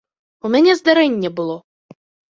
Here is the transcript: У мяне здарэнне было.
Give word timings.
У 0.47 0.49
мяне 0.55 0.73
здарэнне 0.79 1.29
было. 1.41 1.59